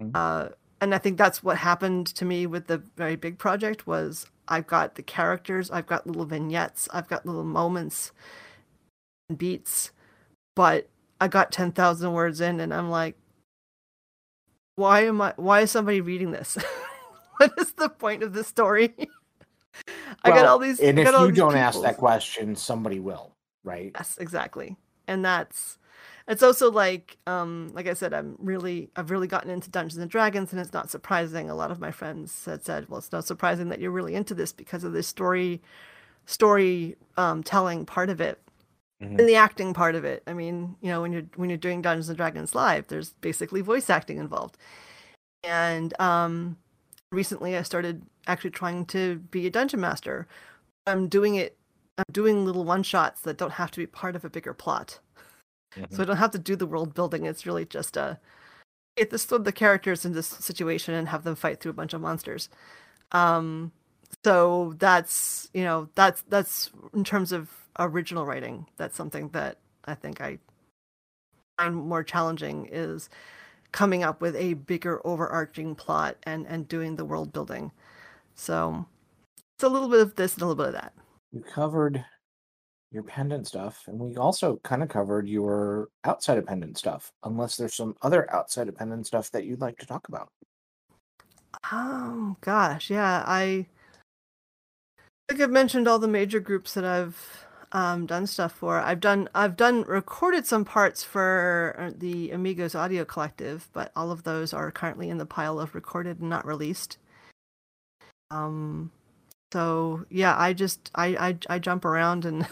[0.00, 0.12] Mhm.
[0.14, 0.48] uh,
[0.80, 4.66] and I think that's what happened to me with the very big project was I've
[4.66, 8.12] got the characters, I've got little vignettes, I've got little moments
[9.28, 9.92] and beats,
[10.54, 10.88] but
[11.20, 13.16] I got 10,000 words in and I'm like
[14.80, 16.56] why am I why is somebody reading this?
[17.36, 18.94] what is the point of this story?
[20.24, 23.32] I got all these And if you don't ask that question, somebody will,
[23.62, 23.92] right?
[23.94, 24.76] Yes, exactly.
[25.06, 25.78] And that's
[26.30, 30.10] it's also like um like I said, I'm really I've really gotten into Dungeons and
[30.10, 31.50] Dragons and it's not surprising.
[31.50, 34.34] A lot of my friends had said, Well, it's not surprising that you're really into
[34.34, 35.62] this because of the story
[36.26, 38.40] story um telling part of it.
[39.02, 39.18] Mhm.
[39.20, 40.22] And the acting part of it.
[40.26, 43.62] I mean, you know, when you're when you're doing Dungeons and Dragons live, there's basically
[43.62, 44.56] voice acting involved.
[45.44, 46.56] And um
[47.12, 50.28] recently I started actually trying to be a dungeon master.
[50.86, 51.56] I'm doing it
[51.98, 55.00] I'm doing little one shots that don't have to be part of a bigger plot.
[55.76, 55.86] Mhm.
[55.90, 57.26] So I don't have to do the world building.
[57.26, 58.18] It's really just a
[58.96, 61.94] get this throw the characters in this situation and have them fight through a bunch
[61.94, 62.48] of monsters.
[63.12, 63.72] Um
[64.24, 69.94] so that's you know, that's that's in terms of original writing, that's something that I
[69.96, 70.38] think I
[71.58, 73.08] find more challenging is
[73.72, 77.72] coming up with a bigger overarching plot and and doing the world building.
[78.34, 78.86] So
[79.56, 80.94] it's a little bit of this and a little bit of that.
[81.32, 82.04] You covered
[82.90, 87.56] your pendant stuff, and we also kind of covered your outside of pendant stuff, unless
[87.56, 90.30] there's some other outside of pendant stuff that you'd like to talk about.
[91.72, 93.24] Oh gosh, yeah.
[93.26, 93.66] I
[95.28, 98.78] think I've mentioned all the major groups that I've um, done stuff for.
[98.80, 104.10] I've done I've done recorded some parts for uh, the Amigos Audio Collective, but all
[104.10, 106.98] of those are currently in the pile of recorded and not released.
[108.32, 108.90] Um,
[109.52, 111.06] so yeah, I just I
[111.48, 112.46] I, I jump around and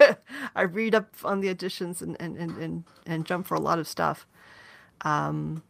[0.56, 3.78] I read up on the editions and and, and and and jump for a lot
[3.78, 4.26] of stuff.
[5.02, 5.62] Um,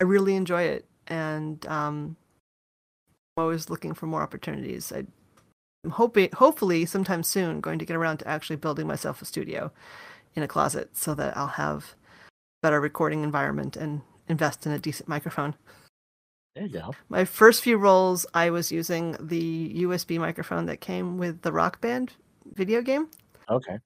[0.00, 2.16] I really enjoy it, and um,
[3.36, 4.92] I'm always looking for more opportunities.
[4.92, 5.04] I
[5.84, 9.72] I'm hoping, hopefully, sometime soon, going to get around to actually building myself a studio
[10.34, 11.94] in a closet so that I'll have
[12.62, 15.54] better recording environment and invest in a decent microphone.
[16.54, 16.94] There you go.
[17.08, 21.80] My first few rolls, I was using the USB microphone that came with the Rock
[21.80, 22.12] Band
[22.54, 23.08] video game,
[23.48, 23.78] Okay.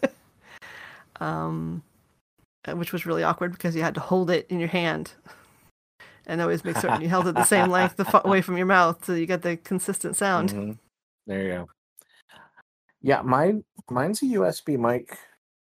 [1.20, 1.82] um,
[2.64, 5.12] uh, which was really awkward because you had to hold it in your hand
[6.26, 9.14] and always make certain you held it the same length away from your mouth so
[9.14, 10.50] you get the consistent sound.
[10.50, 10.78] Mhm.
[11.26, 11.68] There you go.
[13.00, 13.54] Yeah, my
[13.90, 15.18] mine's a USB mic.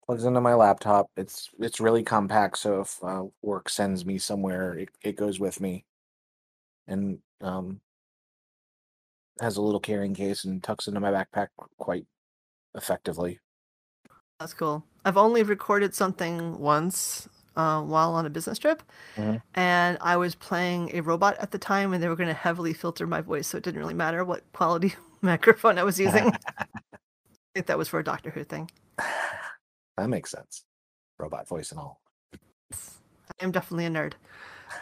[0.06, 1.10] Plugs into my laptop.
[1.16, 5.60] It's it's really compact, so if uh, work sends me somewhere, it, it goes with
[5.60, 5.84] me,
[6.86, 7.80] and um,
[9.40, 12.06] has a little carrying case and tucks into my backpack quite
[12.74, 13.40] effectively.
[14.40, 14.84] That's cool.
[15.04, 18.82] I've only recorded something once uh, while on a business trip,
[19.16, 19.40] Mhm.
[19.54, 22.72] and I was playing a robot at the time, and they were going to heavily
[22.72, 26.32] filter my voice, so it didn't really matter what quality microphone I was using.
[26.58, 26.66] I
[27.54, 28.68] think that was for a Doctor Who thing.
[28.98, 30.64] that makes sense.
[31.18, 32.00] Robot voice and all.
[32.72, 34.14] I am definitely a nerd.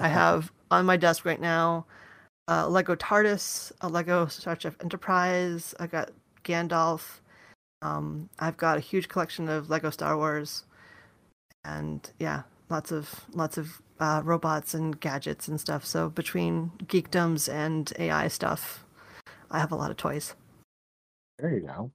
[0.00, 1.86] I have on my desk right now
[2.48, 5.74] a Lego TARDIS, a Lego Star Trek Enterprise.
[5.78, 6.10] I got
[6.44, 7.20] Gandalf.
[7.82, 10.64] Um, I've got a huge collection of Lego Star Wars,
[11.64, 15.84] and yeah, lots of lots of uh, robots and gadgets and stuff.
[15.84, 18.84] So between geekdoms and AI stuff,
[19.50, 20.34] I have a lot of toys.
[21.38, 21.90] There you go.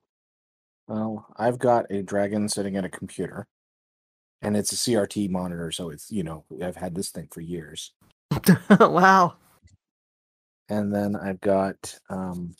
[0.88, 3.48] Well, I've got a dragon sitting at a computer,
[4.42, 7.94] and it's a CRT monitor, so it's you know I've had this thing for years.
[8.80, 9.36] wow.
[10.70, 12.54] And then I've got um,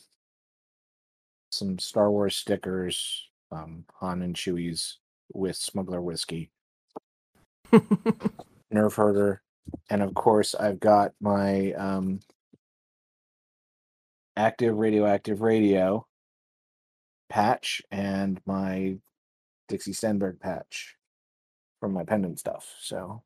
[1.50, 4.98] some Star Wars stickers, um, Han and Chewie's
[5.34, 6.50] with Smuggler Whiskey,
[7.72, 9.42] Nerf Herder,
[9.90, 12.20] and of course I've got my um,
[14.36, 16.06] active radioactive radio
[17.28, 18.96] patch and my
[19.68, 20.97] Dixie Stenberg patch
[21.80, 22.74] from my pendant stuff.
[22.80, 23.22] So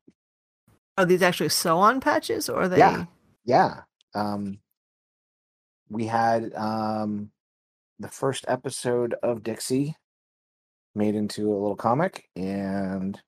[0.97, 2.77] Are these actually sew on patches or are they?
[2.77, 3.05] Yeah.
[3.45, 3.81] yeah
[4.15, 4.59] um
[5.89, 7.31] we had um
[7.99, 9.95] the first episode of dixie
[10.95, 13.19] made into a little comic and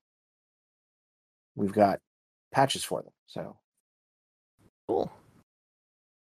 [1.56, 2.00] we've got
[2.52, 3.58] patches for them so
[4.88, 5.12] Cool.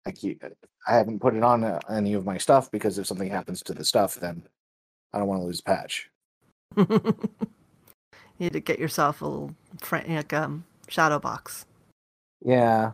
[0.06, 0.42] i keep
[0.88, 3.72] i haven't put it on uh, any of my stuff because if something happens to
[3.74, 4.42] the stuff then
[5.12, 6.11] i don't want to lose a patch
[8.38, 9.55] you need to get yourself a little
[10.09, 11.66] like um shadow box.
[12.44, 12.92] yeah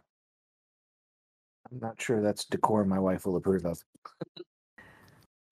[1.71, 3.79] i'm not sure that's decor my wife will approve of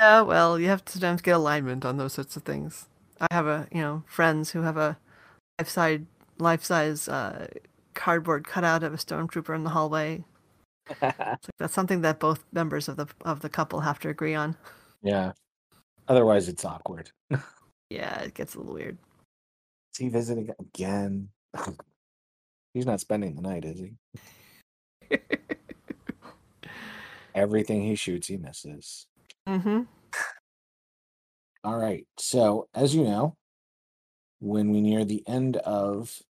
[0.00, 2.88] Yeah, well, you have to sometimes get alignment on those sorts of things.
[3.20, 4.98] I have a you know friends who have a
[5.60, 6.00] life size
[6.38, 7.46] life size uh,
[7.94, 10.24] cardboard cutout of a stormtrooper in the hallway.
[11.02, 14.34] It's like that's something that both members of the of the couple have to agree
[14.34, 14.56] on.
[15.02, 15.32] yeah
[16.08, 17.10] otherwise it's awkward
[17.90, 18.96] Yeah, it gets a little weird.
[19.92, 21.28] Is he visiting again?
[22.74, 25.18] He's not spending the night, is he?
[27.34, 29.06] Everything he shoots, he misses.
[29.48, 29.82] mm-hmm.
[31.64, 32.06] All right.
[32.18, 33.36] So, as you know,
[34.40, 36.20] when we near the end of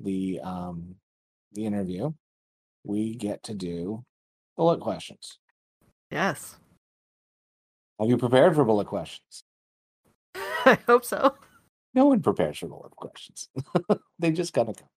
[0.00, 0.96] the um
[1.52, 2.12] the interview,
[2.84, 4.04] we get to do
[4.56, 5.38] bullet questions.
[6.10, 6.56] Yes,
[7.98, 9.44] Have you prepared for bullet questions?
[10.34, 11.34] I hope so.
[11.94, 13.48] No one prepares for bullet questions.
[14.18, 14.88] they just kind of come.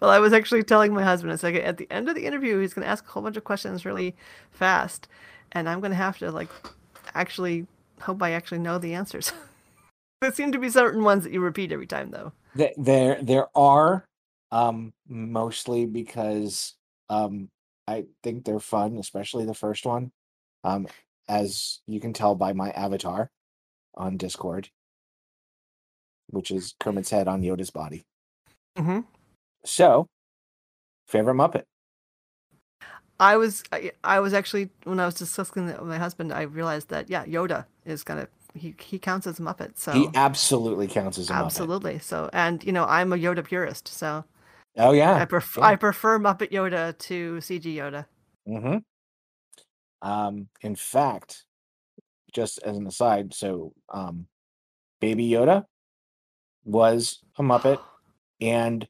[0.00, 2.58] Well, I was actually telling my husband, it's like at the end of the interview,
[2.58, 4.14] he's going to ask a whole bunch of questions really
[4.50, 5.08] fast,
[5.52, 6.50] and I'm going to have to like
[7.14, 7.66] actually
[8.00, 9.32] hope I actually know the answers.
[10.20, 12.32] there seem to be certain ones that you repeat every time, though.
[12.76, 14.04] There there are
[14.50, 16.74] um mostly because
[17.08, 17.48] um
[17.88, 20.12] I think they're fun, especially the first one.
[20.64, 20.86] Um
[21.28, 23.30] as you can tell by my avatar
[23.94, 24.68] on Discord,
[26.32, 28.02] which is Kermit's head on Yoda's body.
[28.76, 29.00] Mm-hmm.
[29.64, 30.08] So,
[31.06, 31.62] favorite Muppet.
[33.20, 36.42] I was I, I was actually when I was discussing it with my husband, I
[36.42, 40.88] realized that yeah, Yoda is gonna he he counts as a Muppet, so He absolutely
[40.88, 41.44] counts as a Muppet.
[41.44, 41.98] absolutely.
[42.00, 44.24] So and you know I'm a Yoda purist, so
[44.76, 45.66] Oh yeah, I prefer yeah.
[45.66, 48.06] I prefer Muppet Yoda to CG Yoda.
[48.48, 48.78] Mm-hmm.
[50.08, 51.44] Um, in fact,
[52.32, 54.26] just as an aside, so um,
[55.00, 55.64] Baby Yoda
[56.64, 57.80] was a Muppet,
[58.40, 58.86] and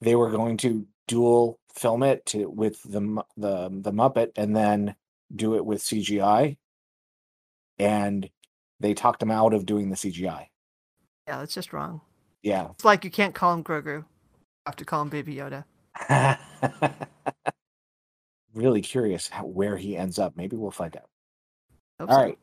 [0.00, 4.94] they were going to dual film it to with the the the Muppet, and then
[5.34, 6.56] do it with CGI,
[7.78, 8.28] and
[8.80, 10.46] they talked him out of doing the CGI.
[11.26, 12.00] Yeah, that's just wrong.
[12.42, 12.68] Yeah.
[12.72, 13.98] It's like you can't call him Grogu.
[13.98, 14.04] You
[14.66, 15.64] have to call him Baby Yoda.
[18.54, 20.36] really curious how, where he ends up.
[20.36, 21.08] Maybe we'll find out.
[22.00, 22.14] All so.
[22.14, 22.38] right.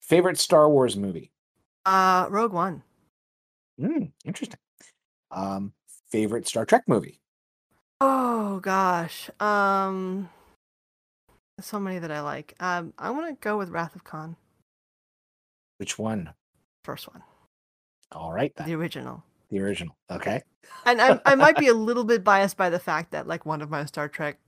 [0.00, 1.30] Favorite Star Wars movie?
[1.86, 2.82] Uh, Rogue One.
[3.78, 4.58] Hmm, interesting.
[5.30, 5.72] Um,
[6.10, 7.20] favorite Star Trek movie?
[8.00, 9.30] Oh gosh.
[9.40, 10.28] Um,
[11.60, 12.54] so many that I like.
[12.60, 14.36] Um, I want to go with Wrath of Khan.
[15.78, 16.30] Which one?
[16.84, 17.22] First one,
[18.12, 18.66] All right, then.
[18.66, 19.24] the original.
[19.50, 19.96] the original.
[20.10, 20.42] Okay.
[20.84, 23.62] And I, I might be a little bit biased by the fact that like one
[23.62, 24.38] of my Star Trek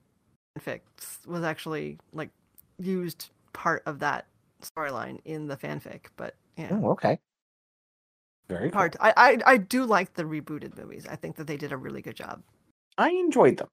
[0.57, 2.29] fanfics was actually like
[2.77, 4.27] used part of that
[4.61, 6.69] storyline in the fanfic, but yeah.
[6.71, 7.19] Oh, okay.
[8.49, 8.79] Very cool.
[8.79, 8.97] Hard.
[8.99, 11.05] I, I I do like the rebooted movies.
[11.07, 12.43] I think that they did a really good job.
[12.97, 13.69] I enjoyed them.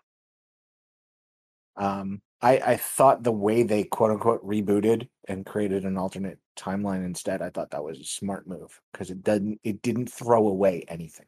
[1.77, 7.05] Um, I I thought the way they quote unquote rebooted and created an alternate timeline
[7.05, 10.85] instead, I thought that was a smart move because it doesn't it didn't throw away
[10.89, 11.27] anything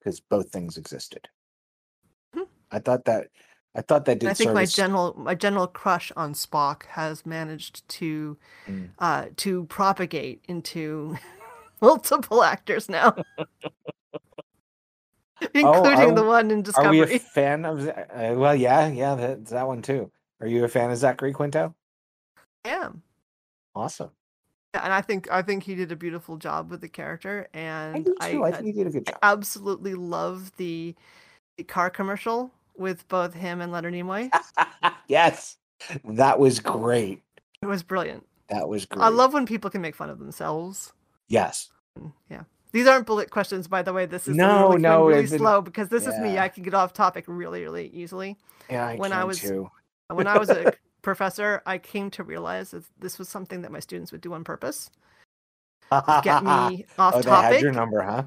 [0.00, 1.28] because both things existed.
[2.34, 2.44] Hmm.
[2.70, 3.28] I thought that
[3.74, 6.84] I thought that did And I think serve my general my general crush on Spock
[6.86, 8.90] has managed to Mm.
[8.98, 11.16] uh to propagate into
[11.82, 13.14] multiple actors now.
[15.54, 17.00] Including the are- one in Discovery.
[17.00, 17.86] Are we a fan of?
[17.88, 20.10] Uh, well, yeah, yeah, that's that one too.
[20.40, 21.74] Are you a fan of Zachary Quinto?
[22.64, 23.02] I am.
[23.74, 24.10] Awesome.
[24.74, 27.96] Yeah, and I think I think he did a beautiful job with the character and
[27.96, 28.44] I do too.
[28.44, 29.18] I, I, think he did a good I job.
[29.22, 30.94] absolutely love the,
[31.58, 34.30] the car commercial with both him and Leonard Nimoy.
[35.08, 35.58] yes,
[36.04, 37.22] that was great.
[37.60, 38.26] It was brilliant.
[38.48, 39.02] That was great.
[39.02, 40.92] I love when people can make fun of themselves.
[41.32, 41.70] Yes.
[42.28, 42.42] Yeah.
[42.72, 44.04] These aren't bullet questions, by the way.
[44.06, 46.38] This is No, really, no, really slow because this is me.
[46.38, 48.36] I can get off topic really, really easily.
[48.70, 49.70] Yeah, I When I can was- too.
[50.08, 53.80] When I was a professor, I came to realize that this was something that my
[53.80, 54.90] students would do on purpose.
[56.22, 57.62] Get me oh, off oh, they had topic.
[57.62, 58.24] your number, huh?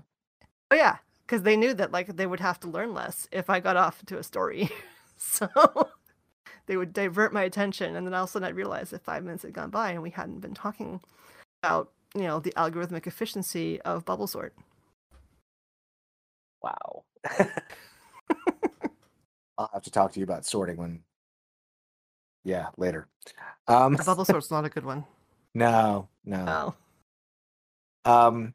[0.71, 3.59] Oh yeah, because they knew that like they would have to learn less if I
[3.59, 4.69] got off to a story.
[5.17, 5.47] so
[6.65, 9.23] they would divert my attention, and then all of a sudden I'd realize that five
[9.23, 11.01] minutes had gone by and we hadn't been talking
[11.63, 14.53] about you know the algorithmic efficiency of bubble sort.
[16.63, 17.03] Wow.
[19.57, 21.01] I'll have to talk to you about sorting when.
[22.43, 23.07] Yeah, later.
[23.67, 25.05] Um, The bubble sort's not a good one.
[25.53, 26.73] no, no.
[28.05, 28.53] Oh, Um,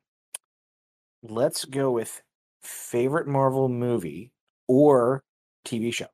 [1.23, 2.23] let's go with
[2.63, 4.33] favorite Marvel movie
[4.69, 5.23] or
[5.65, 6.07] TV show.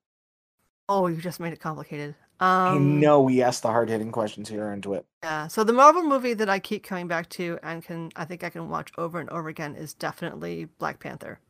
[0.88, 2.14] oh, you just made it complicated.
[2.40, 5.07] I Um, know we asked the hard hitting questions here into it.
[5.22, 5.46] Yeah.
[5.49, 8.51] So the Marvel movie that I keep coming back to and can I think I
[8.51, 11.40] can watch over and over again is definitely Black Panther.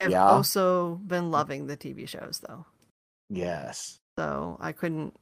[0.00, 0.24] I've Yeah.
[0.24, 2.66] also been loving the TV shows though.
[3.28, 3.98] Yes.
[4.18, 5.14] So I couldn't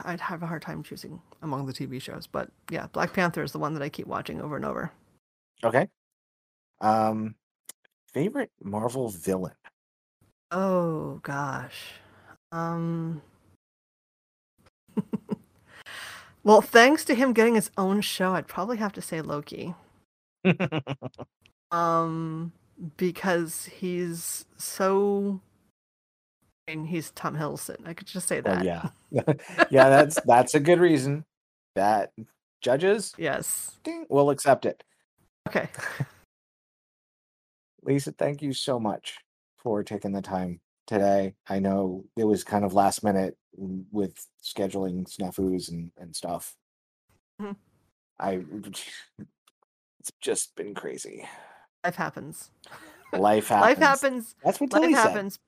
[0.00, 3.50] I'd have a hard time choosing among the TV shows, but yeah, Black Panther is
[3.52, 4.92] the one that I keep watching over and over.
[5.64, 5.88] Okay.
[6.80, 7.34] Um,
[8.12, 9.54] favorite Marvel villain.
[10.50, 11.94] Oh gosh.
[12.52, 13.22] Um
[16.44, 19.74] Well, thanks to him getting his own show, I'd probably have to say Loki.
[21.70, 22.52] Um,
[22.96, 25.40] because he's so.
[26.66, 27.86] I mean, he's Tom Hiddleston.
[27.86, 28.64] I could just say that.
[28.64, 28.88] Well, yeah,
[29.70, 29.88] yeah.
[29.88, 31.24] That's that's a good reason.
[31.74, 32.12] That
[32.60, 33.78] judges, Yes.
[33.84, 34.82] ding, will accept it.
[35.48, 35.68] Okay.
[37.82, 39.18] Lisa, thank you so much
[39.58, 41.34] for taking the time today.
[41.46, 43.36] I know it was kind of last minute
[43.92, 46.56] with scheduling snafus and, and stuff.
[47.40, 47.54] Mhm.
[48.18, 48.42] I
[50.00, 51.28] it's just been crazy.
[51.84, 52.50] Life happens.
[53.12, 53.62] Life happens.
[53.62, 54.34] Life happens.
[54.42, 55.02] That's what Life Tilly said.
[55.02, 55.38] happens.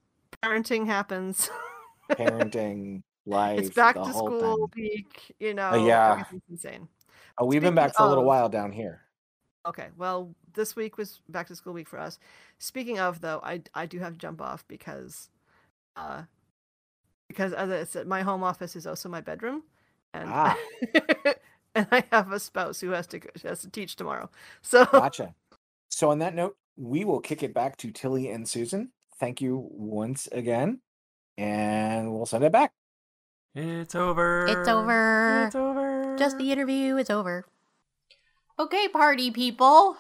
[0.44, 1.50] Parenting happens.
[2.12, 4.82] Parenting, life, it's back to school thing.
[4.84, 5.34] week.
[5.38, 5.74] You know.
[5.86, 6.24] yeah.
[6.50, 6.88] Insane.
[7.38, 9.02] Oh, we've been back for a little while down here.
[9.66, 9.88] Okay.
[9.96, 12.18] Well, this week was back to school week for us.
[12.58, 15.28] Speaking of though, I I do have to jump off because
[15.96, 16.22] uh
[17.28, 19.62] because as I said, my home office is also my bedroom.
[20.12, 20.56] And Ah.
[21.74, 24.30] and I have a spouse who has to go, has to teach tomorrow.
[24.62, 25.34] So Gotcha.
[25.88, 28.90] So on that note, we will kick it back to Tilly and Susan.
[29.18, 30.80] Thank you once again,
[31.36, 32.72] and we'll send it back.
[33.54, 34.46] It's over.
[34.46, 35.44] It's over.
[35.46, 36.16] It's over.
[36.18, 37.44] Just the interview is over.
[38.58, 39.96] Okay, party people.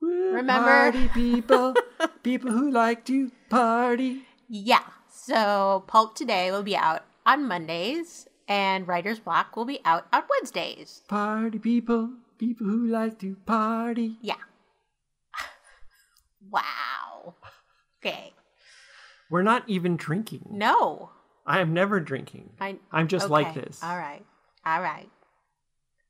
[0.00, 1.74] Woo, remember- party people,
[2.22, 4.22] people who like to party.
[4.48, 4.84] Yeah.
[5.08, 8.28] So Pulp today will be out on Mondays.
[8.48, 11.02] And Writer's Block will be out on Wednesdays.
[11.08, 14.18] Party people, people who like to party.
[14.22, 14.36] Yeah.
[16.50, 17.34] wow.
[18.00, 18.32] Okay.
[19.28, 20.46] We're not even drinking.
[20.50, 21.10] No.
[21.44, 22.50] I am never drinking.
[22.60, 23.82] I, I'm just like this.
[23.82, 24.24] All right.
[24.64, 25.08] All right.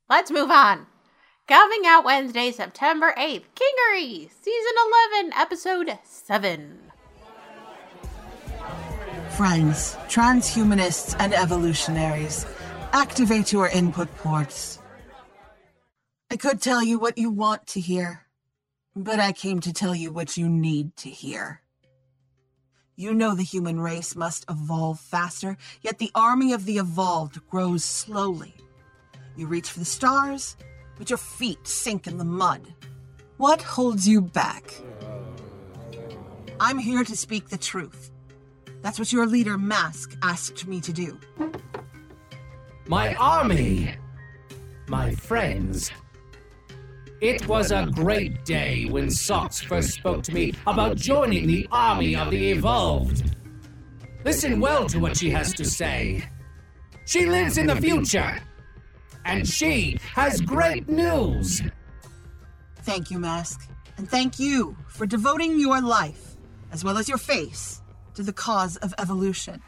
[0.09, 0.85] Let's move on.
[1.47, 4.73] Coming out Wednesday, September 8th, Kingery, Season
[5.21, 6.77] 11, Episode 7.
[9.37, 12.45] Friends, transhumanists, and evolutionaries,
[12.91, 14.79] activate your input ports.
[16.29, 18.25] I could tell you what you want to hear,
[18.93, 21.61] but I came to tell you what you need to hear.
[22.97, 27.85] You know the human race must evolve faster, yet the army of the evolved grows
[27.85, 28.53] slowly.
[29.37, 30.57] You reach for the stars,
[30.97, 32.73] but your feet sink in the mud.
[33.37, 34.73] What holds you back?
[36.59, 38.11] I'm here to speak the truth.
[38.81, 41.19] That's what your leader, Mask, asked me to do.
[42.87, 43.95] My army!
[44.87, 45.91] My friends.
[47.19, 52.15] It was a great day when Sox first spoke to me about joining the army
[52.15, 53.35] of the evolved.
[54.23, 56.23] Listen well to what she has to say.
[57.05, 58.39] She lives in the future,
[59.27, 61.61] and she has great news.
[62.77, 63.69] Thank you, Mask.
[63.97, 66.35] And thank you for devoting your life,
[66.71, 67.81] as well as your face,
[68.15, 69.61] to the cause of evolution.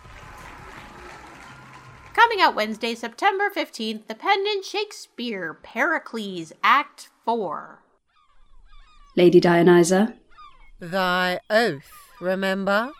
[2.14, 7.80] Coming out Wednesday, September 15th, The Pendant Shakespeare, Pericles, Act 4.
[9.16, 10.14] Lady Dionyza,
[10.80, 11.91] Thy oath,
[12.22, 12.91] remember?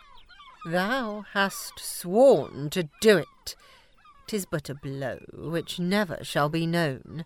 [0.66, 3.56] Thou hast sworn to do it.
[4.30, 7.24] 'Tis but a blow which never shall be known.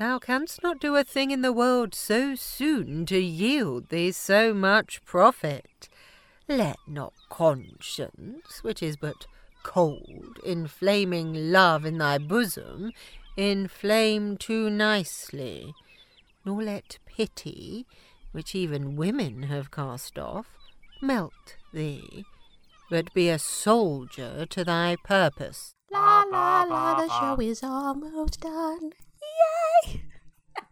[0.00, 4.52] Thou canst not do a thing in the world so soon to yield thee so
[4.52, 5.88] much profit.
[6.48, 9.28] Let not conscience, which is but
[9.62, 12.90] cold, inflaming love in thy bosom,
[13.36, 15.74] inflame too nicely,
[16.44, 17.86] nor let pity,
[18.32, 20.48] which even women have cast off,
[21.00, 22.24] melt thee,
[22.90, 25.75] but be a soldier to thy purpose.
[25.90, 28.92] La la la, the show is almost done.
[29.84, 30.02] Yay!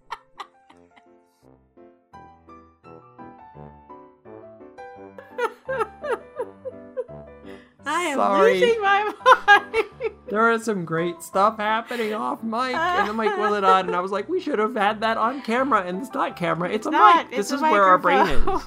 [7.86, 8.60] I am Sorry.
[8.60, 9.12] losing my
[9.46, 9.84] mind.
[10.28, 13.94] There is some great stuff happening off mic, and the mic will it on, and
[13.94, 16.86] I was like, we should have had that on camera, and it's not camera, it's
[16.86, 17.38] a Not, mic.
[17.38, 18.62] it's This a is where our brain is.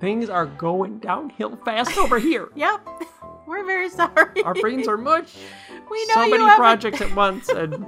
[0.00, 2.48] Things are going downhill fast over here.
[2.56, 2.80] yep.
[3.50, 4.42] We're very sorry.
[4.44, 5.34] Our brains are mush.
[5.90, 7.84] We know so you many have a- projects at once, and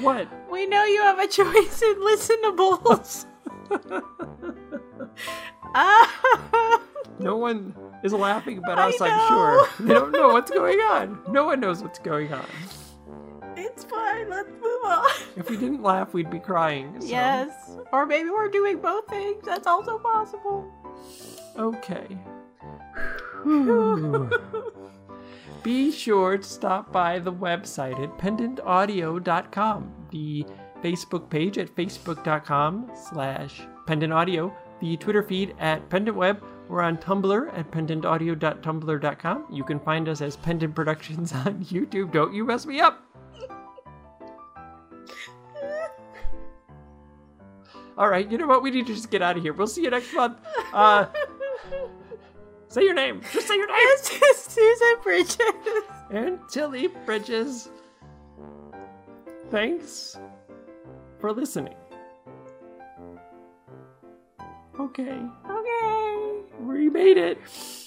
[0.00, 0.26] what?
[0.50, 3.26] We know you have a choice in listenables.
[5.74, 6.82] Ah.
[7.20, 9.00] No one is laughing but I us.
[9.00, 9.68] I'm sure.
[9.80, 11.20] They don't know what's going on.
[11.28, 12.46] No one knows what's going on.
[13.56, 14.30] it's fine.
[14.30, 15.10] Let's move on.
[15.36, 17.00] If we didn't laugh, we'd be crying.
[17.00, 17.76] so- Yes.
[17.92, 19.42] Or maybe we're doing both things.
[19.44, 20.72] That's also possible.
[21.56, 22.16] Okay.
[25.62, 30.44] Be sure to stop by the website at pendantaudio.com, the
[30.82, 36.40] Facebook page at facebook.com slash pendantaudio, the Twitter feed at pendantweb.
[36.68, 39.46] We're on Tumblr at pendantaudio.tumblr.com.
[39.50, 42.12] You can find us as Pendant Productions on YouTube.
[42.12, 43.02] Don't you mess me up!
[47.98, 48.62] All right, you know what?
[48.62, 49.54] We need to just get out of here.
[49.54, 50.38] We'll see you next month.
[50.72, 51.06] Uh,
[52.68, 53.20] say your name.
[53.32, 53.76] Just say your name.
[53.78, 55.38] It's just Susan Bridges.
[56.10, 57.68] And Tilly Bridges.
[59.50, 60.16] Thanks
[61.20, 61.74] for listening.
[64.78, 66.40] Okay, Okay.
[66.60, 67.38] we made it.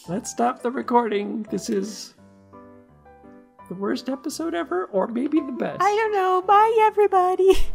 [0.09, 1.43] Let's stop the recording.
[1.49, 2.15] This is
[3.69, 5.81] the worst episode ever, or maybe the best.
[5.81, 6.41] I don't know.
[6.45, 7.53] Bye, everybody.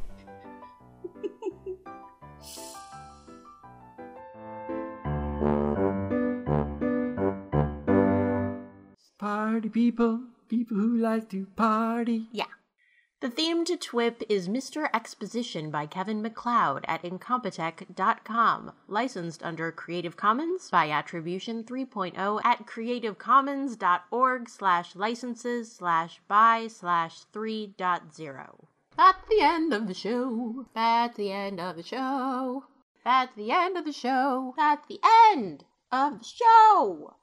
[9.26, 12.28] Party people, people who like to party.
[12.30, 12.52] Yeah.
[13.18, 14.88] The theme to TWIP is Mr.
[14.94, 24.48] Exposition by Kevin MacLeod at Incompetech.com, licensed under Creative Commons by Attribution 3.0 at creativecommons.org
[24.48, 28.64] slash licenses slash by slash 3.0.
[28.96, 30.66] That's the end of the show.
[30.72, 32.62] That's the end of the show.
[33.04, 34.54] That's the end of the show.
[34.56, 35.00] That's the
[35.32, 37.16] end of the show.